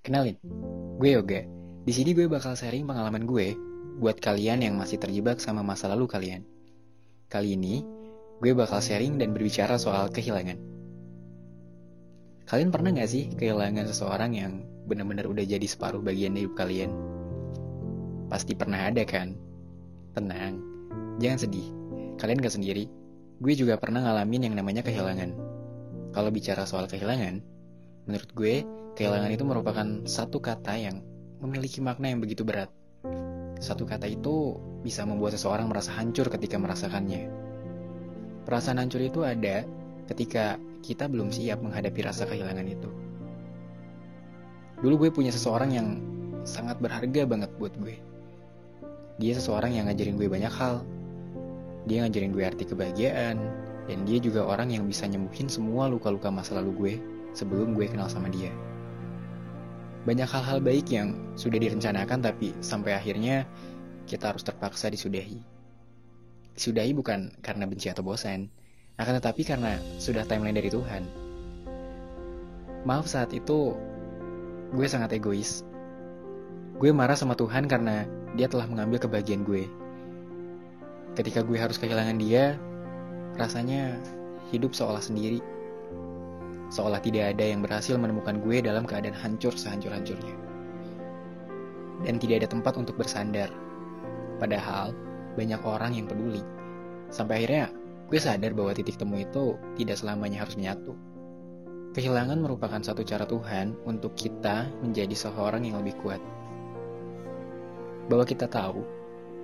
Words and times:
Kenalin, 0.00 0.40
gue 0.96 1.10
Yoga. 1.12 1.44
Di 1.84 1.92
sini 1.92 2.16
gue 2.16 2.24
bakal 2.32 2.56
sharing 2.56 2.88
pengalaman 2.88 3.28
gue 3.28 3.52
buat 4.00 4.16
kalian 4.16 4.64
yang 4.64 4.80
masih 4.80 4.96
terjebak 4.96 5.36
sama 5.36 5.60
masa 5.60 5.84
lalu 5.92 6.08
kalian. 6.08 6.48
Kali 7.28 7.52
ini, 7.52 7.84
gue 8.40 8.56
bakal 8.56 8.80
sharing 8.80 9.20
dan 9.20 9.36
berbicara 9.36 9.76
soal 9.76 10.08
kehilangan. 10.08 10.56
Kalian 12.48 12.72
pernah 12.72 12.96
gak 12.96 13.04
sih 13.12 13.28
kehilangan 13.36 13.84
seseorang 13.84 14.32
yang 14.32 14.64
benar-benar 14.88 15.28
udah 15.28 15.44
jadi 15.44 15.68
separuh 15.68 16.00
bagian 16.00 16.40
hidup 16.40 16.56
kalian? 16.56 16.88
Pasti 18.32 18.56
pernah 18.56 18.88
ada 18.88 19.04
kan? 19.04 19.36
Tenang, 20.16 20.56
jangan 21.20 21.44
sedih. 21.44 21.68
Kalian 22.16 22.40
gak 22.40 22.56
sendiri. 22.56 22.88
Gue 23.44 23.52
juga 23.52 23.76
pernah 23.76 24.08
ngalamin 24.08 24.48
yang 24.48 24.56
namanya 24.56 24.80
kehilangan. 24.80 25.36
Kalau 26.16 26.32
bicara 26.32 26.64
soal 26.64 26.88
kehilangan, 26.88 27.44
menurut 28.04 28.30
gue, 28.36 28.54
kehilangan 28.96 29.30
itu 29.32 29.44
merupakan 29.44 29.86
satu 30.04 30.38
kata 30.40 30.76
yang 30.76 31.00
memiliki 31.40 31.80
makna 31.80 32.12
yang 32.12 32.20
begitu 32.20 32.44
berat. 32.44 32.68
Satu 33.60 33.88
kata 33.88 34.04
itu 34.04 34.60
bisa 34.84 35.08
membuat 35.08 35.36
seseorang 35.36 35.72
merasa 35.72 35.92
hancur 35.96 36.28
ketika 36.28 36.60
merasakannya. 36.60 37.32
Perasaan 38.44 38.76
hancur 38.76 39.00
itu 39.00 39.24
ada 39.24 39.64
ketika 40.12 40.60
kita 40.84 41.08
belum 41.08 41.32
siap 41.32 41.64
menghadapi 41.64 42.04
rasa 42.04 42.28
kehilangan 42.28 42.68
itu. 42.68 42.90
Dulu 44.84 45.08
gue 45.08 45.10
punya 45.12 45.32
seseorang 45.32 45.72
yang 45.72 45.88
sangat 46.44 46.76
berharga 46.76 47.24
banget 47.24 47.48
buat 47.56 47.72
gue. 47.80 47.96
Dia 49.16 49.32
seseorang 49.32 49.72
yang 49.72 49.88
ngajarin 49.88 50.20
gue 50.20 50.28
banyak 50.28 50.52
hal. 50.52 50.84
Dia 51.88 52.04
ngajarin 52.04 52.36
gue 52.36 52.44
arti 52.44 52.68
kebahagiaan, 52.68 53.36
dan 53.88 53.98
dia 54.04 54.20
juga 54.20 54.44
orang 54.44 54.72
yang 54.72 54.84
bisa 54.84 55.08
nyembuhin 55.08 55.48
semua 55.48 55.88
luka-luka 55.88 56.28
masa 56.28 56.60
lalu 56.60 56.72
gue 56.76 56.94
sebelum 57.34 57.74
gue 57.74 57.90
kenal 57.90 58.06
sama 58.08 58.30
dia. 58.30 58.54
Banyak 60.06 60.28
hal-hal 60.30 60.62
baik 60.62 60.88
yang 60.94 61.18
sudah 61.34 61.58
direncanakan 61.58 62.22
tapi 62.22 62.54
sampai 62.62 62.94
akhirnya 62.94 63.44
kita 64.06 64.32
harus 64.32 64.46
terpaksa 64.46 64.88
disudahi. 64.88 65.42
Disudahi 66.54 66.94
bukan 66.94 67.34
karena 67.42 67.66
benci 67.66 67.90
atau 67.90 68.06
bosan, 68.06 68.46
akan 68.94 69.18
tetapi 69.18 69.42
karena 69.42 69.74
sudah 69.98 70.22
timeline 70.22 70.54
dari 70.54 70.70
Tuhan. 70.70 71.02
Maaf 72.86 73.10
saat 73.10 73.34
itu 73.34 73.74
gue 74.70 74.86
sangat 74.86 75.16
egois. 75.18 75.66
Gue 76.78 76.92
marah 76.94 77.18
sama 77.18 77.34
Tuhan 77.34 77.66
karena 77.66 78.06
dia 78.38 78.46
telah 78.46 78.68
mengambil 78.70 79.02
kebahagiaan 79.02 79.42
gue. 79.42 79.66
Ketika 81.16 81.42
gue 81.42 81.58
harus 81.58 81.80
kehilangan 81.80 82.18
dia, 82.20 82.60
rasanya 83.40 83.98
hidup 84.52 84.76
seolah 84.76 85.00
sendiri 85.00 85.40
seolah 86.74 86.98
tidak 86.98 87.38
ada 87.38 87.54
yang 87.54 87.62
berhasil 87.62 87.94
menemukan 87.94 88.42
gue 88.42 88.58
dalam 88.58 88.82
keadaan 88.82 89.14
hancur 89.14 89.54
sehancur-hancurnya. 89.54 90.34
Dan 92.02 92.18
tidak 92.18 92.42
ada 92.42 92.48
tempat 92.50 92.74
untuk 92.74 92.98
bersandar. 92.98 93.46
Padahal, 94.42 94.90
banyak 95.38 95.62
orang 95.62 95.94
yang 95.94 96.10
peduli. 96.10 96.42
Sampai 97.14 97.46
akhirnya, 97.46 97.70
gue 98.10 98.18
sadar 98.18 98.50
bahwa 98.58 98.74
titik 98.74 98.98
temu 98.98 99.22
itu 99.22 99.54
tidak 99.78 100.02
selamanya 100.02 100.42
harus 100.42 100.58
menyatu. 100.58 100.98
Kehilangan 101.94 102.42
merupakan 102.42 102.82
satu 102.82 103.06
cara 103.06 103.22
Tuhan 103.22 103.78
untuk 103.86 104.18
kita 104.18 104.66
menjadi 104.82 105.14
seorang 105.14 105.62
yang 105.62 105.78
lebih 105.78 105.94
kuat. 106.02 106.18
Bahwa 108.10 108.26
kita 108.26 108.50
tahu, 108.50 108.82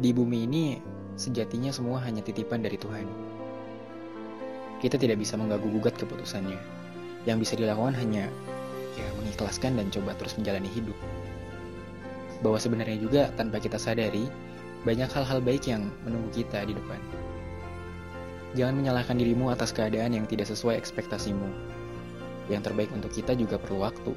di 0.00 0.16
bumi 0.16 0.48
ini 0.48 0.64
sejatinya 1.20 1.68
semua 1.68 2.00
hanya 2.08 2.24
titipan 2.24 2.64
dari 2.64 2.80
Tuhan. 2.80 3.04
Kita 4.80 4.96
tidak 4.96 5.20
bisa 5.20 5.36
mengganggu-gugat 5.36 6.00
keputusannya 6.00 6.77
yang 7.28 7.36
bisa 7.36 7.52
dilakukan 7.60 7.92
hanya 8.00 8.32
ya 8.96 9.06
mengikhlaskan 9.20 9.76
dan 9.76 9.92
coba 9.92 10.16
terus 10.16 10.34
menjalani 10.40 10.72
hidup. 10.72 10.96
Bahwa 12.40 12.56
sebenarnya 12.56 12.96
juga 12.96 13.28
tanpa 13.36 13.60
kita 13.60 13.76
sadari, 13.76 14.24
banyak 14.88 15.10
hal-hal 15.12 15.44
baik 15.44 15.68
yang 15.68 15.92
menunggu 16.08 16.32
kita 16.32 16.64
di 16.64 16.72
depan. 16.72 16.96
Jangan 18.56 18.80
menyalahkan 18.80 19.20
dirimu 19.20 19.52
atas 19.52 19.76
keadaan 19.76 20.16
yang 20.16 20.24
tidak 20.24 20.48
sesuai 20.48 20.80
ekspektasimu. 20.80 21.46
Yang 22.48 22.72
terbaik 22.72 22.88
untuk 22.96 23.12
kita 23.12 23.36
juga 23.36 23.60
perlu 23.60 23.84
waktu. 23.84 24.16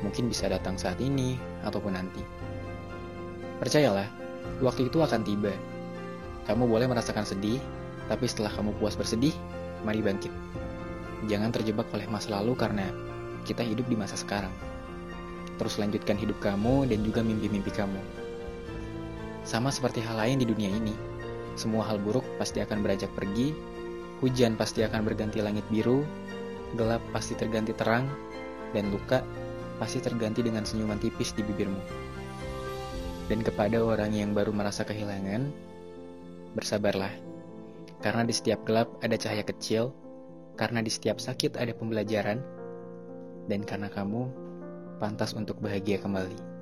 Mungkin 0.00 0.32
bisa 0.32 0.48
datang 0.48 0.80
saat 0.80 0.96
ini 0.96 1.36
ataupun 1.68 1.92
nanti. 1.92 2.24
Percayalah, 3.60 4.08
waktu 4.64 4.88
itu 4.88 5.04
akan 5.04 5.20
tiba. 5.20 5.52
Kamu 6.48 6.64
boleh 6.64 6.88
merasakan 6.88 7.28
sedih, 7.28 7.60
tapi 8.08 8.24
setelah 8.24 8.48
kamu 8.48 8.72
puas 8.80 8.96
bersedih, 8.96 9.36
mari 9.84 10.00
bangkit. 10.00 10.32
Jangan 11.28 11.52
terjebak 11.52 11.90
oleh 11.92 12.08
masa 12.08 12.40
lalu 12.40 12.56
karena 12.56 12.88
kita 13.44 13.60
hidup 13.60 13.84
di 13.88 13.96
masa 13.96 14.16
sekarang. 14.16 14.52
Terus 15.60 15.76
lanjutkan 15.76 16.16
hidup 16.16 16.40
kamu 16.40 16.88
dan 16.88 17.04
juga 17.04 17.20
mimpi-mimpi 17.20 17.68
kamu. 17.68 18.00
Sama 19.44 19.68
seperti 19.68 20.00
hal 20.00 20.16
lain 20.16 20.40
di 20.40 20.46
dunia 20.48 20.72
ini, 20.72 20.96
semua 21.56 21.84
hal 21.84 22.00
buruk 22.00 22.24
pasti 22.40 22.64
akan 22.64 22.80
beranjak 22.80 23.12
pergi, 23.12 23.52
hujan 24.24 24.56
pasti 24.56 24.80
akan 24.84 25.04
berganti 25.04 25.44
langit 25.44 25.64
biru, 25.68 26.04
gelap 26.76 27.04
pasti 27.12 27.36
terganti 27.36 27.76
terang, 27.76 28.08
dan 28.72 28.88
luka 28.88 29.20
pasti 29.76 30.00
terganti 30.00 30.40
dengan 30.44 30.64
senyuman 30.64 31.00
tipis 31.00 31.36
di 31.36 31.44
bibirmu. 31.44 31.80
Dan 33.28 33.44
kepada 33.44 33.80
orang 33.80 34.12
yang 34.16 34.32
baru 34.32 34.52
merasa 34.52 34.84
kehilangan, 34.84 35.48
bersabarlah, 36.56 37.12
karena 38.00 38.24
di 38.24 38.32
setiap 38.32 38.64
gelap 38.64 38.88
ada 39.04 39.16
cahaya 39.20 39.44
kecil 39.44 39.92
karena 40.60 40.84
di 40.84 40.92
setiap 40.92 41.16
sakit 41.16 41.56
ada 41.56 41.72
pembelajaran, 41.72 42.36
dan 43.48 43.64
karena 43.64 43.88
kamu 43.88 44.28
pantas 45.00 45.32
untuk 45.32 45.56
bahagia 45.56 45.96
kembali. 45.96 46.59